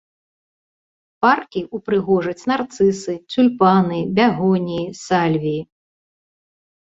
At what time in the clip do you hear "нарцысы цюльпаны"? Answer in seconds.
2.51-3.99